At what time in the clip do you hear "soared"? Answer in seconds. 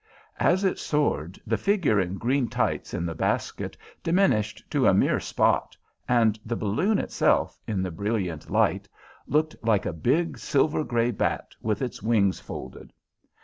0.79-1.39